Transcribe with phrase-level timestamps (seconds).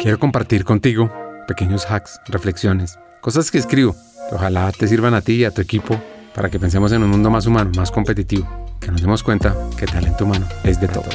[0.00, 1.12] Quiero compartir contigo
[1.48, 3.96] pequeños hacks, reflexiones, cosas que escribo
[4.28, 6.00] que ojalá te sirvan a ti y a tu equipo
[6.36, 8.46] para que pensemos en un mundo más humano, más competitivo,
[8.80, 11.08] que nos demos cuenta que el talento humano es de todo.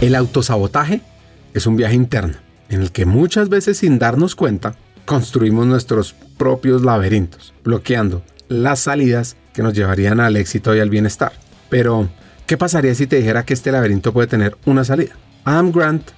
[0.00, 1.00] El autosabotaje
[1.52, 2.36] es un viaje interno
[2.68, 9.36] en el que muchas veces sin darnos cuenta construimos nuestros propios laberintos, bloqueando las salidas
[9.52, 11.32] que nos llevarían al éxito y al bienestar.
[11.68, 12.08] Pero,
[12.46, 15.16] ¿qué pasaría si te dijera que este laberinto puede tener una salida?
[15.44, 16.08] Adam Grant,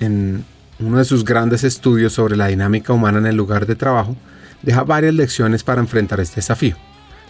[0.00, 0.44] en
[0.78, 4.16] uno de sus grandes estudios sobre la dinámica humana en el lugar de trabajo,
[4.62, 6.76] deja varias lecciones para enfrentar este desafío.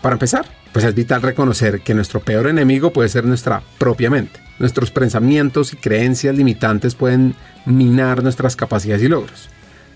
[0.02, 4.40] Para empezar, pues es vital reconocer que nuestro peor enemigo puede ser nuestra propia mente.
[4.58, 7.34] Nuestros pensamientos y creencias limitantes pueden
[7.66, 9.48] minar nuestras capacidades y logros.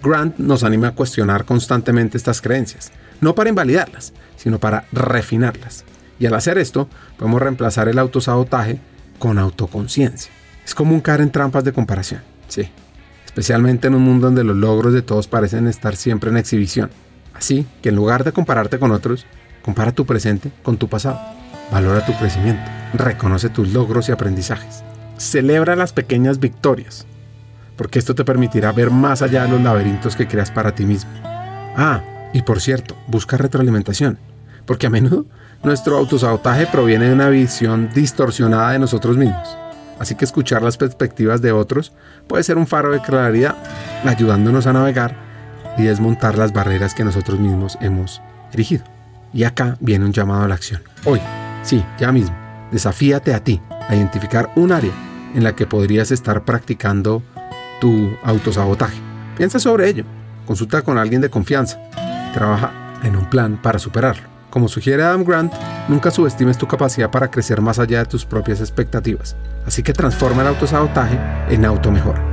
[0.03, 2.91] Grant nos anima a cuestionar constantemente estas creencias,
[3.21, 5.85] no para invalidarlas, sino para refinarlas.
[6.19, 8.81] Y al hacer esto, podemos reemplazar el autosabotaje
[9.19, 10.33] con autoconciencia.
[10.65, 12.71] Es común caer en trampas de comparación, sí,
[13.31, 16.91] especialmente en un mundo donde los logros de todos parecen estar siempre en exhibición.
[17.33, 19.25] Así que en lugar de compararte con otros,
[19.63, 21.21] compara tu presente con tu pasado.
[21.71, 24.83] Valora tu crecimiento, reconoce tus logros y aprendizajes.
[25.17, 27.07] Celebra las pequeñas victorias,
[27.77, 31.13] porque esto te permitirá ver más allá de los laberintos que creas para ti mismo.
[31.23, 34.19] Ah, y por cierto, busca retroalimentación,
[34.67, 35.25] porque a menudo
[35.63, 39.57] nuestro autosabotaje proviene de una visión distorsionada de nosotros mismos.
[40.01, 41.93] Así que escuchar las perspectivas de otros
[42.27, 43.55] puede ser un faro de claridad,
[44.05, 45.15] ayudándonos a navegar
[45.79, 48.21] y desmontar las barreras que nosotros mismos hemos
[48.53, 48.83] erigido.
[49.33, 50.83] Y acá viene un llamado a la acción.
[51.05, 51.21] Hoy,
[51.63, 52.37] sí, ya mismo,
[52.73, 54.93] desafíate a ti a identificar un área
[55.35, 57.23] en la que podrías estar practicando
[57.81, 58.99] tu autosabotaje.
[59.37, 60.05] Piensa sobre ello,
[60.47, 61.79] consulta con alguien de confianza
[62.33, 64.30] trabaja en un plan para superarlo.
[64.51, 65.53] Como sugiere Adam Grant,
[65.89, 69.37] nunca subestimes tu capacidad para crecer más allá de tus propias expectativas.
[69.65, 72.30] Así que transforma el autosabotaje en automejora.